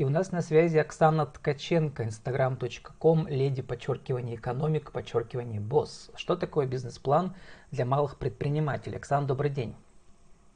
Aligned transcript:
И 0.00 0.04
у 0.04 0.08
нас 0.08 0.32
на 0.32 0.40
связи 0.40 0.78
Оксана 0.78 1.26
Ткаченко, 1.26 2.04
instagram.com, 2.04 3.28
леди, 3.28 3.60
подчеркивание, 3.60 4.36
экономик, 4.36 4.92
подчеркивание, 4.92 5.60
босс. 5.60 6.10
Что 6.16 6.36
такое 6.36 6.66
бизнес-план 6.66 7.34
для 7.70 7.84
малых 7.84 8.16
предпринимателей? 8.16 8.96
Оксана, 8.96 9.26
добрый 9.26 9.50
день. 9.50 9.74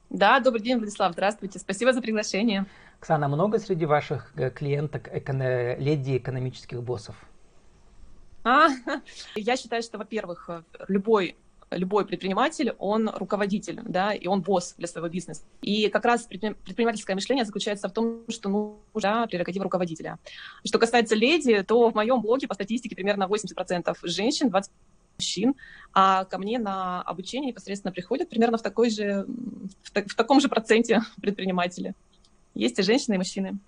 Да, 0.08 0.40
добрый 0.40 0.62
день, 0.62 0.78
Владислав, 0.78 1.12
здравствуйте. 1.12 1.58
Спасибо 1.58 1.92
за 1.92 2.00
приглашение. 2.00 2.64
Оксана, 2.98 3.28
много 3.28 3.58
среди 3.58 3.84
ваших 3.84 4.32
э, 4.34 4.48
клиенток 4.48 5.14
эко- 5.14 5.76
леди 5.78 6.16
экономических 6.16 6.82
боссов? 6.82 7.14
А, 8.44 8.68
я 9.34 9.58
считаю, 9.58 9.82
что, 9.82 9.98
во-первых, 9.98 10.48
любой 10.88 11.36
любой 11.70 12.06
предприниматель, 12.06 12.74
он 12.78 13.08
руководитель, 13.08 13.80
да, 13.84 14.12
и 14.12 14.26
он 14.26 14.42
босс 14.42 14.74
для 14.76 14.86
своего 14.86 15.08
бизнеса. 15.08 15.42
И 15.62 15.88
как 15.88 16.04
раз 16.04 16.22
предпринимательское 16.22 17.14
мышление 17.14 17.44
заключается 17.44 17.88
в 17.88 17.92
том, 17.92 18.24
что 18.28 18.48
нужно 18.48 18.78
да, 18.94 19.26
прерогатива 19.26 19.64
руководителя. 19.64 20.18
Что 20.64 20.78
касается 20.78 21.14
леди, 21.14 21.62
то 21.62 21.90
в 21.90 21.94
моем 21.94 22.20
блоге 22.20 22.46
по 22.46 22.54
статистике 22.54 22.94
примерно 22.94 23.24
80% 23.24 23.96
женщин, 24.04 24.48
20% 24.48 24.68
мужчин, 25.18 25.54
а 25.92 26.24
ко 26.24 26.38
мне 26.38 26.58
на 26.58 27.02
обучение 27.02 27.50
непосредственно 27.50 27.92
приходят 27.92 28.28
примерно 28.28 28.58
в, 28.58 28.62
такой 28.62 28.90
же, 28.90 29.26
в, 29.82 29.90
в 29.90 30.14
таком 30.14 30.40
же 30.40 30.48
проценте 30.48 31.02
предприниматели. 31.20 31.94
Есть 32.54 32.78
и 32.78 32.82
женщины, 32.82 33.14
и 33.14 33.18
мужчины. 33.18 33.58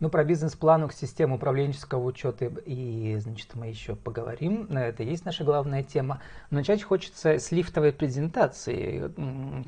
Ну, 0.00 0.10
про 0.10 0.22
бизнес-план 0.22 0.88
к 0.88 0.92
системе 0.92 1.34
управленческого 1.34 2.04
учета 2.04 2.44
и, 2.44 3.16
значит, 3.18 3.54
мы 3.54 3.66
еще 3.66 3.96
поговорим. 3.96 4.64
Это 4.76 5.02
есть 5.02 5.24
наша 5.24 5.42
главная 5.42 5.82
тема. 5.82 6.20
Но 6.50 6.58
начать 6.58 6.84
хочется 6.84 7.38
с 7.38 7.50
лифтовой 7.50 7.92
презентации. 7.92 9.10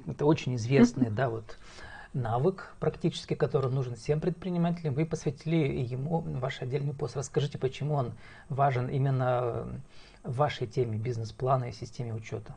Это 0.08 0.24
очень 0.24 0.54
известный, 0.54 1.10
да, 1.10 1.28
вот 1.30 1.58
навык 2.12 2.74
практически, 2.78 3.34
который 3.34 3.70
нужен 3.72 3.96
всем 3.96 4.20
предпринимателям. 4.20 4.94
Вы 4.94 5.04
посвятили 5.04 5.56
ему 5.56 6.20
ваш 6.20 6.62
отдельный 6.62 6.94
пост. 6.94 7.16
Расскажите, 7.16 7.58
почему 7.58 7.94
он 7.94 8.12
важен 8.48 8.88
именно 8.88 9.66
в 10.22 10.36
вашей 10.36 10.68
теме 10.68 10.96
бизнес-плана 10.96 11.70
и 11.70 11.72
системе 11.72 12.14
учета. 12.14 12.54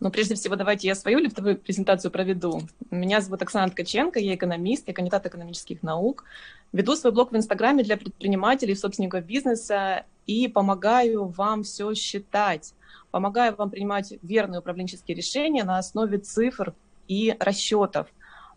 Но 0.00 0.10
прежде 0.10 0.34
всего 0.34 0.56
давайте 0.56 0.88
я 0.88 0.94
свою 0.94 1.18
лифтовую 1.18 1.56
презентацию 1.56 2.10
проведу. 2.10 2.62
Меня 2.90 3.20
зовут 3.20 3.42
Оксана 3.42 3.70
Ткаченко, 3.70 4.18
я 4.18 4.34
экономист, 4.34 4.88
я 4.88 4.94
кандидат 4.94 5.26
экономических 5.26 5.82
наук. 5.82 6.24
Веду 6.72 6.96
свой 6.96 7.12
блог 7.12 7.32
в 7.32 7.36
Инстаграме 7.36 7.82
для 7.82 7.96
предпринимателей 7.96 8.74
собственников 8.74 9.24
бизнеса 9.24 10.04
и 10.26 10.48
помогаю 10.48 11.26
вам 11.26 11.62
все 11.62 11.94
считать. 11.94 12.74
Помогаю 13.10 13.56
вам 13.56 13.70
принимать 13.70 14.14
верные 14.22 14.60
управленческие 14.60 15.16
решения 15.16 15.64
на 15.64 15.78
основе 15.78 16.18
цифр 16.18 16.74
и 17.08 17.36
расчетов. 17.40 18.08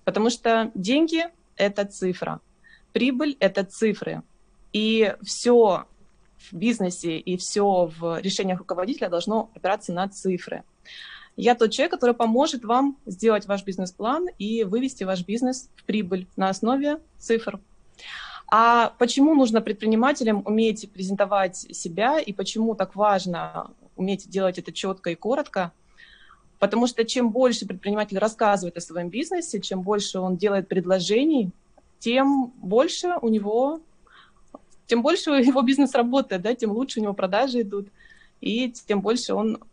Потому 0.04 0.30
что 0.30 0.72
деньги— 0.76 1.26
это 1.56 1.86
цифра, 1.86 2.40
прибыль— 2.92 3.36
это 3.40 3.64
цифры. 3.64 4.22
И 4.74 5.16
все 5.24 5.86
в 6.38 6.54
бизнесе 6.54 7.18
и 7.18 7.38
все 7.38 7.92
в 7.98 8.20
решениях 8.20 8.60
руководителя 8.60 9.10
должно 9.10 9.50
опираться 9.56 9.94
на 9.94 10.08
цифры. 10.10 10.64
Я 11.36 11.56
тот 11.56 11.72
человек, 11.72 11.92
который 11.92 12.14
поможет 12.14 12.64
вам 12.64 12.98
сделать 13.06 13.48
ваш 13.48 13.64
бизнес-план 13.64 14.28
и 14.38 14.64
вывести 14.64 15.04
ваш 15.04 15.26
бизнес 15.26 15.70
в 15.76 15.84
прибыль 15.84 16.28
на 16.36 16.50
основе 16.50 17.00
цифр. 17.18 17.60
А 18.52 18.94
почему 19.00 19.34
нужно 19.34 19.62
предпринимателям 19.62 20.44
уметь 20.46 20.92
презентовать 20.92 21.58
себя 21.58 22.20
и 22.20 22.34
почему 22.34 22.76
так 22.76 22.96
важно 22.96 23.72
уметь 23.96 24.30
делать 24.30 24.60
это 24.60 24.72
четко 24.72 25.10
и 25.10 25.16
коротко? 25.16 25.72
Потому 26.60 26.86
что 26.86 27.04
чем 27.04 27.32
больше 27.32 27.66
предприниматель 27.66 28.20
рассказывает 28.20 28.78
о 28.78 28.82
своем 28.82 29.10
бизнесе, 29.10 29.60
чем 29.60 29.82
больше 29.82 30.20
он 30.20 30.38
делает 30.38 30.68
предложений, 30.68 31.50
тем 31.98 32.54
больше 32.58 33.16
у 33.22 33.30
него, 33.30 33.82
тем 34.86 35.02
больше 35.02 35.32
его 35.44 35.64
бизнес 35.64 35.96
работает, 35.96 36.44
да, 36.44 36.54
тем 36.54 36.72
лучше 36.72 37.00
у 37.00 37.04
него 37.04 37.14
продажи 37.14 37.62
идут, 37.62 37.88
и 38.40 38.72
тем 38.72 39.02
больше 39.02 39.34
он 39.34 39.64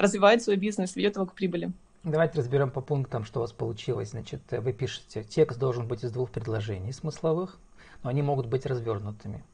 развивает 0.00 0.42
свой 0.42 0.56
бизнес, 0.56 0.96
ведет 0.96 1.16
его 1.16 1.26
к 1.26 1.34
прибыли. 1.34 1.72
Давайте 2.02 2.38
разберем 2.38 2.70
по 2.70 2.80
пунктам, 2.80 3.24
что 3.24 3.40
у 3.40 3.42
вас 3.42 3.52
получилось. 3.52 4.10
Значит, 4.10 4.40
вы 4.50 4.72
пишете, 4.72 5.22
текст 5.22 5.58
должен 5.58 5.86
быть 5.86 6.02
из 6.02 6.10
двух 6.10 6.30
предложений 6.30 6.92
смысловых, 6.92 7.58
но 8.02 8.08
они 8.08 8.22
могут 8.22 8.46
быть 8.46 8.64
развернутыми. 8.64 9.44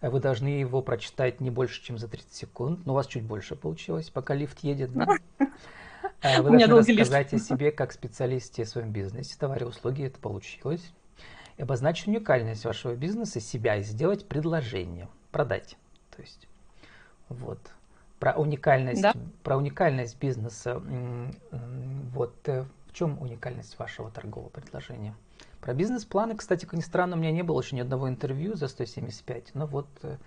Вы 0.00 0.20
должны 0.20 0.46
его 0.46 0.82
прочитать 0.82 1.40
не 1.40 1.50
больше, 1.50 1.82
чем 1.82 1.98
за 1.98 2.08
30 2.08 2.32
секунд, 2.32 2.86
но 2.86 2.92
у 2.92 2.96
вас 2.96 3.06
чуть 3.06 3.24
больше 3.24 3.56
получилось, 3.56 4.08
пока 4.08 4.34
лифт 4.34 4.60
едет. 4.60 4.92
Да? 4.92 5.06
Э, 6.22 6.42
вы 6.42 6.58
должны 6.58 6.76
рассказать 6.76 7.32
лифт. 7.32 7.44
о 7.44 7.48
себе 7.48 7.72
как 7.72 7.92
специалисте 7.92 8.64
в 8.64 8.68
своем 8.68 8.90
бизнесе, 8.90 9.36
товаре, 9.38 9.64
услуги, 9.64 10.04
это 10.04 10.18
получилось. 10.18 10.92
И 11.56 11.62
обозначить 11.62 12.08
уникальность 12.08 12.64
вашего 12.66 12.94
бизнеса, 12.94 13.40
себя 13.40 13.76
и 13.76 13.82
сделать 13.82 14.28
предложение, 14.28 15.08
продать. 15.30 15.78
То 16.14 16.20
есть, 16.20 16.46
вот 17.30 17.58
про 18.20 18.34
уникальность, 18.34 19.02
да. 19.02 19.14
про 19.42 19.56
уникальность 19.56 20.20
бизнеса. 20.20 20.80
Вот 22.14 22.36
э, 22.46 22.64
в 22.86 22.92
чем 22.92 23.20
уникальность 23.20 23.78
вашего 23.78 24.10
торгового 24.10 24.50
предложения? 24.50 25.14
Про 25.60 25.74
бизнес-планы, 25.74 26.36
кстати, 26.36 26.66
как 26.66 26.74
ни 26.74 26.82
странно, 26.82 27.16
у 27.16 27.18
меня 27.18 27.32
не 27.32 27.42
было 27.42 27.60
еще 27.60 27.74
ни 27.74 27.80
одного 27.80 28.08
интервью 28.08 28.54
за 28.54 28.68
175, 28.68 29.54
но 29.54 29.66
вот 29.66 29.88
э, 30.02 30.18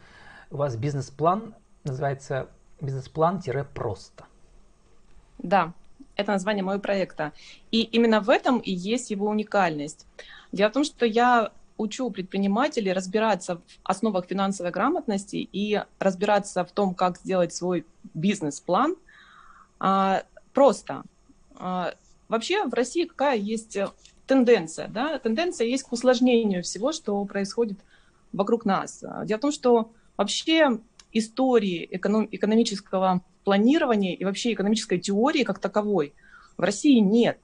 у 0.50 0.58
вас 0.58 0.76
бизнес-план 0.76 1.56
называется 1.84 2.50
бизнес-план-просто. 2.82 4.26
Да, 5.38 5.74
это 6.16 6.32
название 6.32 6.64
моего 6.64 6.82
проекта. 6.82 7.32
И 7.72 7.82
именно 7.82 8.22
в 8.22 8.30
этом 8.30 8.60
и 8.60 8.72
есть 8.72 9.12
его 9.12 9.28
уникальность. 9.28 10.08
Дело 10.52 10.70
в 10.70 10.74
том, 10.74 10.84
что 10.84 11.06
я 11.06 11.52
учу 11.78 12.10
предпринимателей 12.10 12.94
разбираться 12.94 13.56
в 13.56 13.62
основах 13.84 14.26
финансовой 14.28 14.72
грамотности 14.72 15.36
и 15.52 15.82
разбираться 16.00 16.64
в 16.64 16.72
том, 16.72 16.94
как 16.94 17.18
сделать 17.18 17.54
свой 17.54 17.86
бизнес-план 18.14 18.96
а, 19.80 20.24
просто. 20.54 21.04
А, 21.56 21.94
вообще 22.30 22.66
в 22.66 22.74
России 22.74 23.06
какая 23.06 23.38
есть 23.38 23.78
тенденция? 24.28 24.88
Да? 24.88 25.18
Тенденция 25.20 25.68
есть 25.68 25.84
к 25.84 25.92
усложнению 25.92 26.64
всего, 26.64 26.92
что 26.92 27.24
происходит 27.26 27.80
вокруг 28.32 28.66
нас. 28.66 29.04
Дело 29.26 29.38
в 29.38 29.42
том, 29.42 29.52
что 29.52 29.92
вообще 30.18 30.80
истории 31.12 31.88
эконом- 31.92 32.28
экономического 32.32 33.22
планирования 33.44 34.16
и 34.16 34.24
вообще 34.24 34.54
экономической 34.54 35.00
теории 35.00 35.44
как 35.44 35.60
таковой 35.60 36.14
в 36.58 36.62
России 36.62 37.00
нет. 37.00 37.40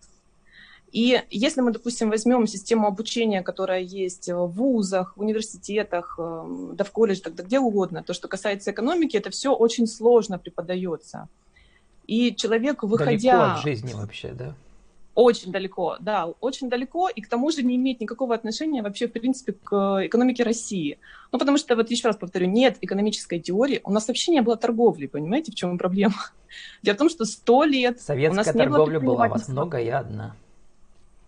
И 0.91 1.21
если 1.29 1.61
мы, 1.61 1.71
допустим, 1.71 2.09
возьмем 2.09 2.47
систему 2.47 2.87
обучения, 2.87 3.41
которая 3.41 3.81
есть 3.81 4.29
в 4.29 4.47
вузах, 4.47 5.15
в 5.15 5.21
университетах, 5.21 6.15
эм, 6.17 6.75
да 6.75 6.83
в 6.83 6.91
колледжах, 6.91 7.35
да 7.35 7.43
где 7.43 7.59
угодно, 7.59 8.03
то, 8.03 8.13
что 8.13 8.27
касается 8.27 8.71
экономики, 8.71 9.17
это 9.17 9.29
все 9.29 9.53
очень 9.53 9.87
сложно 9.87 10.39
преподается. 10.39 11.27
И 12.07 12.35
человек, 12.35 12.81
выходя... 12.83 13.37
Далеко 13.37 13.53
от 13.53 13.63
жизни 13.63 13.93
вообще, 13.93 14.31
да? 14.31 14.55
Очень 15.13 15.51
далеко, 15.51 15.97
да, 15.99 16.27
очень 16.39 16.69
далеко, 16.69 17.09
и 17.09 17.19
к 17.19 17.27
тому 17.27 17.51
же 17.51 17.61
не 17.61 17.75
имеет 17.75 17.99
никакого 17.99 18.33
отношения 18.33 18.81
вообще, 18.81 19.07
в 19.07 19.11
принципе, 19.11 19.51
к 19.51 20.05
экономике 20.05 20.43
России. 20.43 20.97
Ну, 21.31 21.39
потому 21.39 21.57
что, 21.57 21.75
вот 21.75 21.91
еще 21.91 22.07
раз 22.07 22.15
повторю, 22.15 22.47
нет 22.47 22.77
экономической 22.79 23.39
теории, 23.39 23.81
у 23.83 23.91
нас 23.91 24.07
вообще 24.07 24.31
не 24.31 24.41
было 24.41 24.55
торговли, 24.55 25.07
понимаете, 25.07 25.51
в 25.51 25.55
чем 25.55 25.77
проблема? 25.77 26.15
Дело 26.83 26.95
в 26.95 26.99
том, 26.99 27.09
что 27.09 27.25
сто 27.25 27.63
лет 27.63 27.99
Советская 27.99 28.31
у 28.31 28.45
нас 28.45 28.47
торговля 28.47 28.93
не 28.93 29.05
было 29.05 29.15
была, 29.15 29.25
у 29.25 29.29
вас 29.29 29.49
много, 29.49 29.77
я 29.77 29.99
одна. 29.99 30.35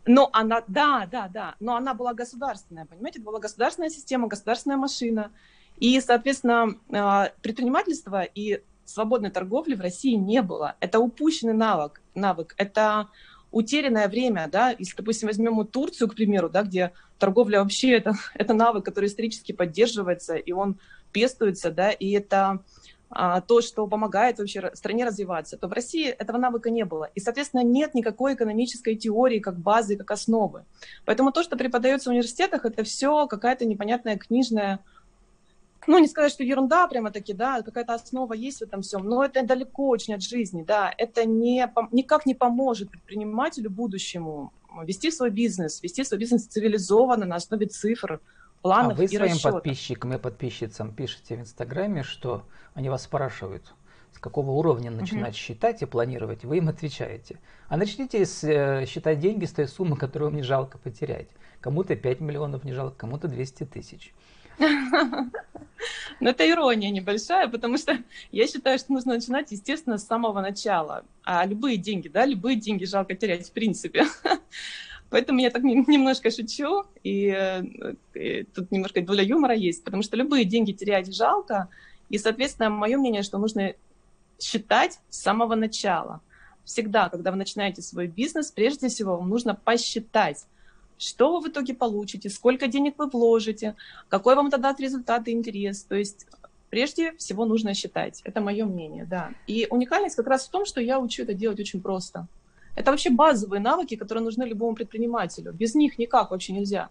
Но 0.06 0.29
она, 0.34 0.63
да, 0.67 1.07
да, 1.12 1.28
да, 1.28 1.56
но 1.59 1.75
она 1.75 1.94
была 1.94 2.13
государственная, 2.13 2.85
понимаете, 2.85 3.19
это 3.19 3.25
была 3.25 3.39
государственная 3.39 3.89
система, 3.89 4.28
государственная 4.28 4.78
машина. 4.78 5.31
И, 5.78 6.00
соответственно, 6.01 6.75
а, 6.91 7.31
предпринимательства 7.41 8.23
и 8.23 8.62
свободной 8.85 9.31
торговли 9.31 9.75
в 9.75 9.81
России 9.81 10.13
не 10.13 10.41
было. 10.41 10.75
Это 10.79 11.00
упущенный 11.00 11.53
навык, 11.53 12.01
навык. 12.13 12.53
это 12.57 13.09
утерянное 13.51 14.07
время, 14.07 14.47
да, 14.51 14.73
если, 14.78 14.95
допустим, 14.95 15.28
возьмем 15.28 15.66
Турцию, 15.67 16.07
к 16.07 16.16
примеру, 16.16 16.50
да, 16.50 16.63
где 16.63 16.94
торговля 17.19 17.62
вообще 17.62 17.92
это, 17.92 18.13
это 18.33 18.54
навык, 18.54 18.86
который 18.86 19.07
исторически 19.07 19.51
поддерживается, 19.51 20.36
и 20.36 20.51
он 20.51 20.80
пестуется, 21.12 21.69
да, 21.69 21.92
и 21.92 22.12
это 22.12 22.63
то, 23.48 23.62
что 23.62 23.88
помогает 23.88 24.40
вообще 24.40 24.72
стране 24.74 25.06
развиваться, 25.06 25.58
то 25.58 25.68
в 25.68 25.74
России 25.74 26.08
этого 26.08 26.38
навыка 26.38 26.69
не 26.69 26.86
было. 26.86 27.10
И, 27.16 27.19
соответственно, 27.19 27.62
нет 27.63 27.94
никакой 27.94 28.36
экономической 28.36 28.96
теории 28.96 29.40
как 29.40 29.58
базы, 29.58 29.98
как 29.98 30.12
основы. 30.12 30.63
Поэтому 31.06 31.31
то, 31.31 31.44
что 31.44 31.58
преподается 31.58 32.10
в 32.10 32.13
университетах, 32.13 32.66
это 32.66 32.84
все 32.84 33.28
какая-то 33.28 33.66
непонятная 33.66 34.18
книжная, 34.18 34.80
ну, 35.88 35.98
не 35.98 36.08
сказать, 36.08 36.31
что 36.31 36.44
ерунда 36.44 36.88
прямо-таки, 36.88 37.34
да, 37.34 37.62
какая-то 37.62 37.94
основа 37.94 38.34
есть 38.34 38.60
в 38.60 38.63
этом 38.63 38.81
всем, 38.81 39.04
но 39.04 39.25
это 39.25 39.44
далеко 39.44 39.88
очень 39.90 40.14
от 40.14 40.22
жизни, 40.22 40.64
да, 40.64 40.94
это 40.98 41.25
не, 41.25 41.68
никак 41.92 42.25
не 42.25 42.36
поможет 42.36 42.92
предпринимателю 42.92 43.72
будущему 43.72 44.54
вести 44.84 45.12
свой 45.12 45.31
бизнес, 45.31 45.81
вести 45.81 46.04
свой 46.04 46.19
бизнес 46.19 46.46
цивилизованно, 46.46 47.25
на 47.25 47.36
основе 47.36 47.66
цифр, 47.66 48.22
планов 48.62 48.94
а 48.94 48.96
вы 48.96 49.06
и 49.06 49.08
своим 49.08 49.34
расчетов. 49.34 49.54
подписчикам 49.54 50.13
и 50.13 50.18
подписчицам 50.18 50.94
пишете 50.94 51.36
в 51.38 51.42
Инстаграме, 51.42 52.04
что 52.04 52.44
они 52.74 52.90
вас 52.90 53.04
спрашивают, 53.04 53.74
с 54.13 54.19
какого 54.19 54.52
уровня 54.52 54.92
начинать 54.92 55.34
mm-hmm. 55.34 55.38
считать 55.38 55.81
и 55.81 55.86
планировать, 55.86 56.44
вы 56.44 56.58
им 56.58 56.69
отвечаете. 56.69 57.40
А 57.68 57.78
начните 57.78 58.25
с, 58.25 58.44
э, 58.44 58.86
считать 58.86 59.19
деньги 59.19 59.46
с 59.46 59.52
той 59.52 59.68
суммы, 59.68 59.98
которую 59.98 60.31
мне 60.31 60.44
жалко 60.44 60.78
потерять. 60.78 61.30
Кому-то 61.60 61.96
5 61.96 62.22
миллионов 62.22 62.63
не 62.63 62.74
жалко, 62.74 62.96
кому-то 62.98 63.28
200 63.28 63.66
тысяч. 63.66 64.13
Но 66.19 66.30
это 66.30 66.48
ирония 66.48 66.92
небольшая, 66.92 67.48
потому 67.48 67.78
что 67.78 67.98
я 68.31 68.48
считаю, 68.48 68.78
что 68.78 68.94
нужно 68.94 69.16
начинать, 69.16 69.52
естественно, 69.52 69.98
с 69.98 70.06
самого 70.06 70.40
начала. 70.42 71.04
А 71.24 71.46
любые 71.46 71.78
деньги, 71.78 72.07
да, 72.07 72.25
любые 72.25 72.56
деньги 72.57 72.86
жалко 72.86 73.16
терять 73.16 73.48
в 73.48 73.52
принципе. 73.52 74.06
Поэтому 75.12 75.40
я 75.42 75.52
так 75.52 75.63
немножко 75.63 76.31
шучу, 76.31 76.86
и, 77.04 77.28
э, 77.28 77.63
и 78.16 78.44
тут 78.44 78.72
немножко 78.72 79.02
доля 79.02 79.24
юмора 79.24 79.54
есть, 79.54 79.84
потому 79.84 80.02
что 80.02 80.18
любые 80.18 80.46
деньги 80.46 80.72
терять 80.72 81.13
жалко, 81.13 81.68
и, 82.10 82.18
соответственно, 82.18 82.69
мое 82.69 82.98
мнение, 82.98 83.22
что 83.22 83.38
нужно 83.38 83.74
считать 84.40 85.00
с 85.10 85.22
самого 85.22 85.56
начала. 85.56 86.22
Всегда, 86.66 87.10
когда 87.10 87.31
вы 87.31 87.38
начинаете 87.38 87.81
свой 87.81 88.08
бизнес, 88.08 88.52
прежде 88.52 88.88
всего 88.88 89.18
вам 89.18 89.30
нужно 89.30 89.54
посчитать, 89.54 90.46
что 90.98 91.34
вы 91.34 91.48
в 91.48 91.52
итоге 91.52 91.74
получите, 91.74 92.30
сколько 92.30 92.68
денег 92.68 92.96
вы 92.98 93.10
вложите, 93.10 93.75
какой 94.07 94.36
вам 94.36 94.48
это 94.48 94.57
даст 94.57 94.80
результат 94.80 95.28
и 95.28 95.31
интерес. 95.31 95.84
То 95.84 95.96
есть 95.96 96.28
прежде 96.69 97.14
всего 97.18 97.46
нужно 97.46 97.74
считать. 97.74 98.22
Это 98.24 98.40
мое 98.40 98.66
мнение, 98.66 99.06
да. 99.06 99.31
И 99.48 99.68
уникальность 99.69 100.16
как 100.16 100.28
раз 100.28 100.48
в 100.48 100.52
том, 100.52 100.66
что 100.66 100.80
я 100.80 101.00
учу 101.00 101.24
это 101.24 101.34
делать 101.34 101.60
очень 101.60 101.81
просто. 101.81 102.28
Это 102.75 102.91
вообще 102.91 103.09
базовые 103.09 103.59
навыки, 103.59 103.95
которые 103.95 104.23
нужны 104.23 104.44
любому 104.44 104.75
предпринимателю. 104.75 105.51
Без 105.53 105.75
них 105.75 105.97
никак 105.97 106.31
вообще 106.31 106.53
нельзя. 106.53 106.89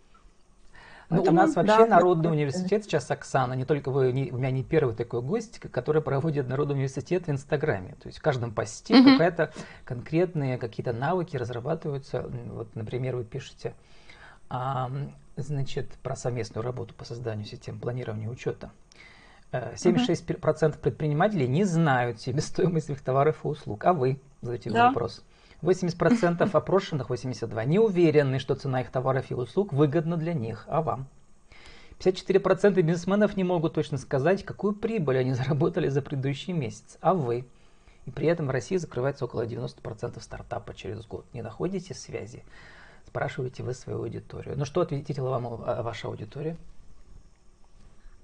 Ну, 1.11 1.17
Поэтому, 1.17 1.39
у 1.39 1.41
нас 1.43 1.57
вообще 1.57 1.77
да, 1.77 1.87
Народный 1.87 2.25
да, 2.25 2.31
университет 2.31 2.85
сейчас, 2.85 3.11
Оксана, 3.11 3.55
не 3.55 3.65
только 3.65 3.91
вы, 3.91 4.13
не, 4.13 4.31
у 4.31 4.37
меня 4.37 4.53
не 4.53 4.63
первый 4.63 4.95
такой 4.95 5.23
гость, 5.23 5.59
который 5.59 6.03
проводит 6.03 6.49
Народный 6.49 6.77
университет 6.77 7.27
в 7.27 7.31
Инстаграме. 7.31 7.97
То 8.01 8.07
есть 8.07 8.19
в 8.19 8.23
каждом 8.23 8.55
посте 8.55 8.95
mm-hmm. 8.95 9.13
какая-то 9.13 9.53
конкретные 9.85 10.57
какие-то 10.57 10.93
навыки 10.93 11.37
разрабатываются. 11.37 12.31
Вот, 12.53 12.77
например, 12.77 13.17
вы 13.17 13.25
пишете, 13.25 13.75
а, 14.49 14.89
значит, 15.37 15.89
про 16.01 16.15
совместную 16.15 16.65
работу 16.65 16.95
по 16.95 17.05
созданию 17.05 17.45
систем 17.45 17.81
планирования 17.81 18.29
учета. 18.29 18.71
76% 19.51 20.37
mm-hmm. 20.37 20.79
предпринимателей 20.79 21.49
не 21.49 21.65
знают 21.65 22.21
себестоимость 22.21 22.87
своих 22.87 23.01
товаров 23.01 23.45
и 23.45 23.49
услуг. 23.49 23.85
А 23.85 23.95
вы 23.95 24.21
задаете 24.43 24.71
да. 24.71 24.89
вопрос. 24.89 25.25
80% 25.63 26.51
опрошенных, 26.53 27.09
82, 27.09 27.65
не 27.65 27.79
уверены, 27.79 28.39
что 28.39 28.55
цена 28.55 28.81
их 28.81 28.91
товаров 28.91 29.31
и 29.31 29.35
услуг 29.35 29.73
выгодна 29.73 30.17
для 30.17 30.35
них, 30.35 30.65
а 30.69 30.83
вам. 30.83 31.07
54% 31.99 32.73
бизнесменов 32.73 33.37
не 33.37 33.45
могут 33.45 33.75
точно 33.75 33.99
сказать, 33.99 34.45
какую 34.45 34.75
прибыль 34.75 35.19
они 35.19 35.33
заработали 35.35 35.89
за 35.89 36.03
предыдущий 36.03 36.53
месяц, 36.53 36.97
а 37.01 37.15
вы. 37.15 37.45
И 38.07 38.11
при 38.11 38.27
этом 38.27 38.47
в 38.47 38.51
России 38.51 38.77
закрывается 38.77 39.27
около 39.27 39.47
90% 39.47 40.21
стартапа 40.21 40.75
через 40.75 41.05
год. 41.07 41.27
Не 41.35 41.43
находите 41.43 41.95
связи? 41.95 42.43
Спрашиваете 43.07 43.63
вы 43.63 43.75
свою 43.75 44.01
аудиторию. 44.01 44.55
Ну 44.57 44.65
что 44.65 44.81
ответила 44.81 45.31
вам 45.31 45.47
а, 45.47 45.83
ваша 45.83 46.09
аудитория? 46.09 46.57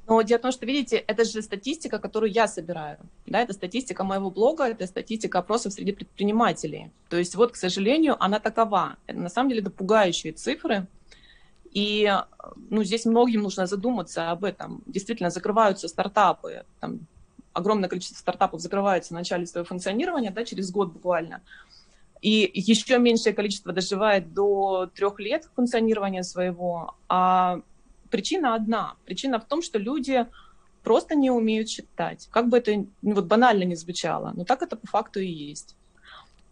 Но 0.08 0.22
дело 0.22 0.38
в 0.38 0.42
том, 0.42 0.52
что, 0.52 0.66
видите, 0.66 0.96
это 0.96 1.24
же 1.24 1.42
статистика, 1.42 1.98
которую 1.98 2.30
я 2.30 2.46
собираю. 2.46 2.98
Да, 3.26 3.40
это 3.40 3.52
статистика 3.52 4.04
моего 4.04 4.30
блога, 4.30 4.64
это 4.64 4.86
статистика 4.86 5.40
опросов 5.40 5.72
среди 5.72 5.92
предпринимателей. 5.92 6.90
То 7.08 7.16
есть 7.16 7.34
вот, 7.34 7.52
к 7.52 7.56
сожалению, 7.56 8.16
она 8.22 8.38
такова. 8.38 8.96
На 9.08 9.28
самом 9.28 9.48
деле 9.48 9.62
это 9.62 9.70
пугающие 9.70 10.32
цифры. 10.32 10.86
И 11.72 12.10
ну, 12.70 12.84
здесь 12.84 13.04
многим 13.04 13.42
нужно 13.42 13.66
задуматься 13.66 14.30
об 14.30 14.44
этом. 14.44 14.82
Действительно, 14.86 15.30
закрываются 15.30 15.88
стартапы. 15.88 16.64
Там, 16.80 17.00
огромное 17.52 17.88
количество 17.88 18.16
стартапов 18.16 18.60
закрывается 18.60 19.12
в 19.12 19.16
начале 19.16 19.46
своего 19.46 19.66
функционирования, 19.66 20.30
да, 20.30 20.44
через 20.44 20.70
год 20.70 20.92
буквально. 20.92 21.42
И 22.22 22.50
еще 22.54 22.98
меньшее 22.98 23.34
количество 23.34 23.72
доживает 23.72 24.32
до 24.32 24.88
трех 24.94 25.18
лет 25.20 25.48
функционирования 25.54 26.22
своего. 26.22 26.94
А 27.08 27.60
причина 28.16 28.54
одна. 28.54 28.94
Причина 29.04 29.38
в 29.38 29.44
том, 29.44 29.60
что 29.60 29.78
люди 29.78 30.26
просто 30.82 31.14
не 31.14 31.30
умеют 31.30 31.68
читать. 31.68 32.28
Как 32.30 32.48
бы 32.48 32.56
это 32.56 32.86
вот 33.02 33.26
банально 33.26 33.64
не 33.64 33.76
звучало, 33.76 34.32
но 34.34 34.44
так 34.44 34.62
это 34.62 34.76
по 34.76 34.86
факту 34.86 35.20
и 35.20 35.26
есть. 35.26 35.76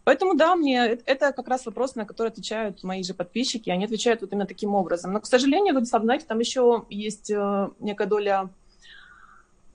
Поэтому 0.03 0.35
да, 0.35 0.55
мне 0.55 0.99
это 1.05 1.33
как 1.33 1.47
раз 1.47 1.65
вопрос, 1.65 1.95
на 1.95 2.05
который 2.05 2.27
отвечают 2.27 2.83
мои 2.83 3.01
же 3.01 3.15
подписчики. 3.15 3.71
Они 3.71 3.85
отвечают 3.85 4.21
вот 4.21 4.31
именно 4.31 4.45
таким 4.45 4.75
образом. 4.75 5.13
Но, 5.13 5.19
к 5.19 5.25
сожалению, 5.25 5.73
вы 5.73 5.83
знаете, 5.85 6.25
там 6.27 6.39
еще 6.39 6.85
есть 6.91 7.31
э, 7.31 7.69
некая 7.79 8.07
доля, 8.07 8.49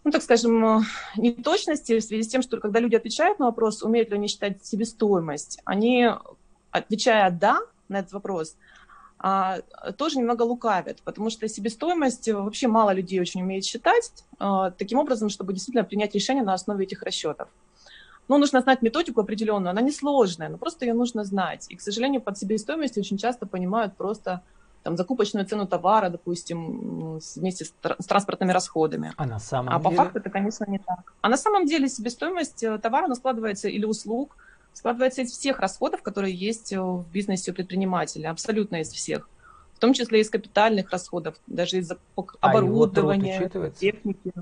ну, 0.05 0.13
так 0.13 0.23
скажем, 0.23 0.65
э, 0.65 0.81
неточности 1.17 1.99
в 1.99 2.05
связи 2.05 2.23
с 2.23 2.29
тем, 2.29 2.43
что 2.43 2.61
когда 2.61 2.79
люди 2.79 2.95
отвечают 2.95 3.41
на 3.41 3.47
вопрос, 3.47 3.83
умеют 3.83 4.11
ли 4.11 4.15
они 4.15 4.29
считать 4.29 4.65
себестоимость, 4.65 5.61
они, 5.65 6.09
отвечая 6.71 7.33
«да» 7.33 7.59
на 7.89 7.99
этот 7.99 8.13
вопрос, 8.13 8.55
тоже 9.99 10.19
немного 10.19 10.43
лукавят, 10.45 11.03
потому 11.03 11.29
что 11.29 11.47
себестоимость 11.47 12.29
э, 12.29 12.35
вообще 12.35 12.69
мало 12.69 12.93
людей 12.93 13.21
очень 13.21 13.43
умеет 13.43 13.65
считать 13.65 14.25
а, 14.39 14.71
таким 14.71 14.99
образом, 14.99 15.29
чтобы 15.29 15.53
действительно 15.53 15.85
принять 15.85 16.15
решение 16.15 16.43
на 16.43 16.55
основе 16.55 16.85
этих 16.85 17.03
расчетов. 17.03 17.49
Ну, 18.29 18.39
нужно 18.39 18.61
знать 18.61 18.81
методику 18.81 19.21
определенную, 19.21 19.71
она 19.71 19.83
несложная, 19.83 20.49
но 20.49 20.57
просто 20.57 20.87
ее 20.87 20.95
нужно 20.95 21.25
знать. 21.25 21.67
И, 21.69 21.77
к 21.77 21.83
сожалению, 21.83 22.23
под 22.23 22.39
себестоимостью 22.39 23.03
очень 23.03 23.19
часто 23.19 23.45
понимают 23.45 23.97
просто 23.97 24.41
там, 24.83 24.97
закупочную 24.97 25.45
цену 25.45 25.67
товара, 25.67 26.09
допустим, 26.09 27.19
вместе 27.37 27.65
с, 27.65 27.75
с 27.99 28.07
транспортными 28.07 28.53
расходами. 28.53 29.13
А 29.17 29.27
на 29.27 29.39
самом 29.39 29.75
а 29.75 29.79
деле? 29.79 29.91
по 29.91 30.03
факту 30.03 30.19
это, 30.21 30.31
конечно, 30.31 30.65
не 30.69 30.79
так. 30.79 31.13
А 31.21 31.29
на 31.29 31.37
самом 31.37 31.67
деле 31.67 31.89
себестоимость 31.89 32.63
э, 32.63 32.79
товара, 32.79 33.05
она 33.05 33.17
складывается 33.17 33.69
или 33.69 33.85
услуг, 33.85 34.37
складывается 34.81 35.21
из 35.21 35.31
всех 35.33 35.61
расходов, 35.61 36.03
которые 36.03 36.35
есть 36.35 36.73
э, 36.73 36.81
в 36.81 37.05
бизнесе 37.13 37.51
у 37.51 37.55
предпринимателя, 37.55 38.31
абсолютно 38.31 38.81
из 38.81 38.89
всех. 38.89 39.29
В 39.75 39.79
том 39.79 39.93
числе 39.93 40.21
из 40.23 40.31
капитальных 40.31 40.91
расходов, 40.91 41.37
даже 41.47 41.77
из 41.77 41.93
а 41.93 41.97
оборудования, 42.41 43.51
техники. 43.79 44.33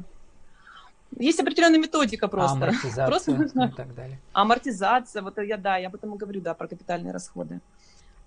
Есть 1.18 1.40
определенная 1.40 1.80
методика 1.80 2.28
просто. 2.28 2.56
Амортизация 2.56 3.06
просто 3.06 3.32
нужно... 3.32 3.64
и 3.64 3.76
так 3.76 3.94
далее. 3.96 4.20
Амортизация, 4.32 5.22
вот 5.22 5.38
я, 5.38 5.56
да, 5.56 5.76
я 5.76 5.88
об 5.88 5.96
этом 5.96 6.14
и 6.14 6.18
говорю, 6.18 6.40
да, 6.40 6.54
про 6.54 6.68
капитальные 6.68 7.12
расходы. 7.12 7.58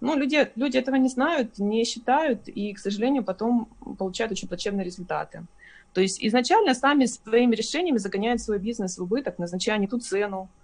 Ну, 0.02 0.18
люди, 0.18 0.52
люди 0.56 0.78
этого 0.78 0.96
не 0.96 1.08
знают, 1.08 1.60
не 1.60 1.86
считают, 1.86 2.50
и, 2.50 2.74
к 2.74 2.80
сожалению, 2.80 3.24
потом 3.24 3.70
получают 3.98 4.34
очень 4.34 4.50
плачевные 4.50 4.84
результаты. 4.84 5.46
То 5.94 6.02
есть 6.02 6.22
изначально 6.22 6.74
сами 6.74 7.06
своими 7.06 7.56
решениями 7.56 8.00
загоняют 8.00 8.42
свой 8.42 8.60
бизнес 8.60 8.98
в 8.98 9.04
убыток, 9.04 9.40
назначая 9.40 9.78
не 9.78 9.88
ту 9.88 10.00
цену, 10.00 10.42
а, 10.42 10.61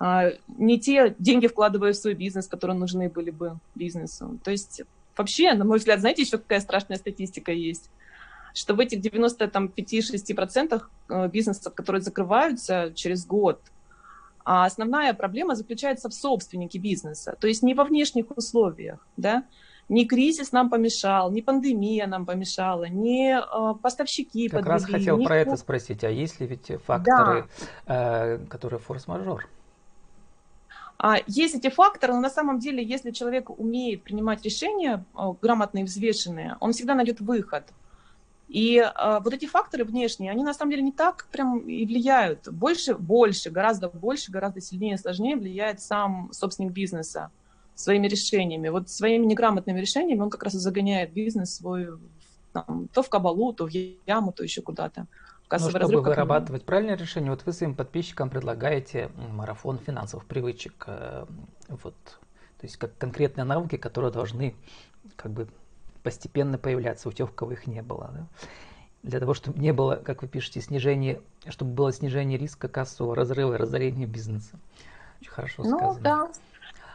не 0.00 0.78
те 0.78 1.14
деньги 1.18 1.48
вкладываю 1.48 1.92
в 1.92 1.96
свой 1.96 2.14
бизнес, 2.14 2.46
которые 2.46 2.76
нужны 2.76 3.08
были 3.08 3.30
бы 3.30 3.58
бизнесу. 3.74 4.38
То 4.44 4.50
есть 4.50 4.82
вообще, 5.16 5.52
на 5.54 5.64
мой 5.64 5.78
взгляд, 5.78 6.00
знаете, 6.00 6.22
еще 6.22 6.38
какая 6.38 6.60
страшная 6.60 6.96
статистика 6.96 7.52
есть? 7.52 7.90
Что 8.54 8.74
в 8.74 8.80
этих 8.80 9.00
95-6% 9.00 10.82
э, 11.08 11.28
бизнесов, 11.28 11.74
которые 11.74 12.02
закрываются 12.02 12.92
через 12.94 13.26
год, 13.26 13.60
а 14.44 14.64
основная 14.64 15.12
проблема 15.14 15.54
заключается 15.54 16.08
в 16.08 16.14
собственнике 16.14 16.78
бизнеса, 16.78 17.36
то 17.38 17.48
есть 17.48 17.62
не 17.62 17.74
во 17.74 17.84
внешних 17.84 18.36
условиях, 18.36 19.06
да, 19.16 19.44
ни 19.88 20.04
кризис 20.04 20.52
нам 20.52 20.70
помешал, 20.70 21.30
ни 21.30 21.40
пандемия 21.40 22.06
нам 22.06 22.24
помешала, 22.24 22.88
ни 22.88 23.32
э, 23.32 23.74
поставщики 23.78 24.48
Как 24.48 24.60
подвели. 24.60 24.72
раз 24.72 24.84
хотел 24.84 25.22
про 25.22 25.36
это 25.36 25.56
спросить, 25.56 26.04
а 26.04 26.10
есть 26.10 26.40
ли 26.40 26.46
ведь 26.46 26.70
факторы, 26.84 27.48
да. 27.86 28.36
э, 28.36 28.38
которые 28.48 28.80
форс-мажор? 28.80 29.48
А 30.98 31.18
есть 31.26 31.54
эти 31.54 31.70
факторы, 31.70 32.12
но 32.12 32.20
на 32.20 32.30
самом 32.30 32.58
деле, 32.58 32.82
если 32.82 33.12
человек 33.12 33.50
умеет 33.50 34.02
принимать 34.02 34.44
решения 34.44 35.04
а, 35.14 35.32
грамотные 35.32 35.84
взвешенные, 35.84 36.56
он 36.60 36.72
всегда 36.72 36.94
найдет 36.94 37.20
выход. 37.20 37.64
И 38.48 38.78
э, 38.78 39.20
вот 39.22 39.34
эти 39.34 39.44
факторы 39.44 39.84
внешние, 39.84 40.30
они 40.32 40.42
на 40.42 40.54
самом 40.54 40.70
деле 40.70 40.82
не 40.82 40.92
так 40.92 41.28
прям 41.30 41.58
и 41.58 41.84
влияют. 41.84 42.48
Больше, 42.50 42.94
больше, 42.94 43.50
гораздо 43.50 43.90
больше, 43.90 44.32
гораздо 44.32 44.62
сильнее, 44.62 44.96
сложнее 44.96 45.36
влияет 45.36 45.82
сам 45.82 46.30
собственник 46.32 46.72
бизнеса 46.72 47.30
своими 47.74 48.08
решениями. 48.08 48.70
Вот 48.70 48.88
своими 48.88 49.26
неграмотными 49.26 49.78
решениями 49.78 50.20
он 50.20 50.30
как 50.30 50.42
раз 50.42 50.54
и 50.54 50.58
загоняет 50.58 51.12
бизнес 51.12 51.56
свой 51.56 51.88
там, 52.52 52.88
то 52.92 53.02
в 53.02 53.08
кабалу, 53.08 53.52
то 53.52 53.66
в 53.66 53.70
яму, 53.70 54.32
то 54.32 54.42
еще 54.42 54.62
куда-то 54.62 55.06
кассовый 55.48 55.80
ну, 55.80 55.88
чтобы 55.88 56.02
вырабатывать 56.02 56.64
правильное 56.64 56.96
решение, 56.96 57.30
вот 57.30 57.44
вы 57.46 57.52
своим 57.52 57.74
подписчикам 57.74 58.30
предлагаете 58.30 59.10
марафон 59.32 59.78
финансовых 59.78 60.26
привычек, 60.26 60.84
э, 60.86 61.26
вот, 61.68 61.94
то 62.04 62.64
есть 62.64 62.76
как 62.76 62.96
конкретные 62.98 63.44
навыки, 63.44 63.76
которые 63.76 64.12
должны 64.12 64.54
как 65.16 65.32
бы 65.32 65.48
постепенно 66.02 66.58
появляться 66.58 67.08
у 67.08 67.12
тех, 67.12 67.30
у 67.30 67.32
кого 67.32 67.52
их 67.52 67.66
не 67.66 67.82
было. 67.82 68.10
Да? 68.12 68.26
Для 69.02 69.20
того, 69.20 69.34
чтобы 69.34 69.58
не 69.58 69.72
было, 69.72 69.96
как 69.96 70.22
вы 70.22 70.28
пишете, 70.28 70.60
снижение, 70.60 71.20
чтобы 71.48 71.72
было 71.72 71.92
снижение 71.92 72.38
риска 72.38 72.68
кассового 72.68 73.14
разрыва 73.14 73.54
и 73.54 73.56
разорения 73.56 74.06
бизнеса. 74.06 74.58
Очень 75.20 75.30
хорошо 75.30 75.62
ну, 75.64 75.76
сказано. 75.76 76.00
Да. 76.02 76.28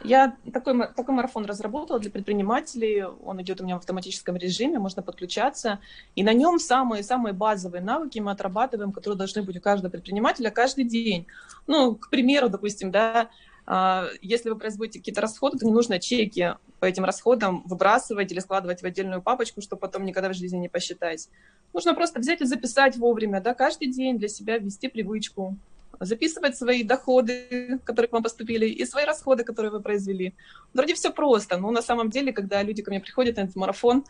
Я 0.04 0.36
такой, 0.52 0.78
такой 0.94 1.14
марафон 1.14 1.46
разработала 1.46 1.98
для 1.98 2.10
предпринимателей. 2.10 3.04
Он 3.04 3.40
идет 3.40 3.60
у 3.60 3.64
меня 3.64 3.76
в 3.76 3.78
автоматическом 3.78 4.36
режиме, 4.36 4.78
можно 4.78 5.02
подключаться. 5.02 5.80
И 6.14 6.22
на 6.22 6.34
нем 6.34 6.58
самые-самые 6.58 7.32
базовые 7.32 7.82
навыки 7.82 8.18
мы 8.18 8.30
отрабатываем, 8.30 8.92
которые 8.92 9.16
должны 9.16 9.42
быть 9.42 9.56
у 9.56 9.60
каждого 9.62 9.90
предпринимателя 9.90 10.50
каждый 10.50 10.84
день. 10.84 11.26
Ну, 11.66 11.94
к 11.94 12.10
примеру, 12.10 12.50
допустим, 12.50 12.90
да, 12.90 13.30
а, 13.66 14.08
если 14.20 14.50
вы 14.50 14.56
производите 14.56 14.98
какие-то 14.98 15.22
расходы, 15.22 15.58
то 15.58 15.64
не 15.64 15.72
нужно 15.72 15.98
чеки 15.98 16.54
по 16.80 16.84
этим 16.84 17.04
расходам 17.04 17.62
выбрасывать 17.64 18.30
или 18.30 18.40
складывать 18.40 18.82
в 18.82 18.84
отдельную 18.84 19.22
папочку, 19.22 19.62
чтобы 19.62 19.80
потом 19.80 20.04
никогда 20.04 20.28
в 20.28 20.34
жизни 20.34 20.58
не 20.58 20.68
посчитать. 20.68 21.30
Нужно 21.72 21.94
просто 21.94 22.20
взять 22.20 22.42
и 22.42 22.44
записать 22.44 22.96
вовремя, 22.98 23.40
да, 23.40 23.54
каждый 23.54 23.88
день 23.88 24.18
для 24.18 24.28
себя 24.28 24.58
ввести 24.58 24.88
привычку, 24.88 25.56
записывать 26.00 26.56
свои 26.56 26.82
доходы, 26.82 27.80
которые 27.84 28.08
к 28.08 28.12
вам 28.12 28.22
поступили, 28.22 28.66
и 28.66 28.84
свои 28.84 29.04
расходы, 29.04 29.44
которые 29.44 29.70
вы 29.70 29.80
произвели. 29.80 30.34
Вроде 30.72 30.94
все 30.94 31.10
просто, 31.10 31.56
но 31.56 31.70
на 31.70 31.82
самом 31.82 32.10
деле, 32.10 32.32
когда 32.32 32.62
люди 32.62 32.82
ко 32.82 32.90
мне 32.90 33.00
приходят 33.00 33.36
на 33.36 33.42
этот 33.42 33.56
марафон, 33.56 34.04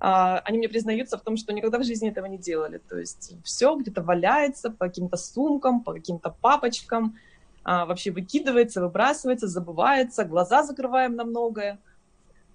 а, 0.00 0.38
они 0.40 0.58
мне 0.58 0.68
признаются 0.68 1.18
в 1.18 1.22
том, 1.22 1.36
что 1.36 1.52
никогда 1.52 1.78
в 1.78 1.84
жизни 1.84 2.08
этого 2.08 2.26
не 2.26 2.38
делали. 2.38 2.78
То 2.88 2.98
есть 2.98 3.34
все 3.44 3.76
где-то 3.76 4.02
валяется 4.02 4.70
по 4.70 4.86
каким-то 4.86 5.16
сумкам, 5.16 5.82
по 5.82 5.92
каким-то 5.92 6.34
папочкам, 6.40 7.18
а, 7.62 7.84
вообще 7.84 8.10
выкидывается, 8.10 8.80
выбрасывается, 8.80 9.46
забывается, 9.46 10.24
глаза 10.24 10.62
закрываем 10.62 11.16
на 11.16 11.24
многое. 11.24 11.78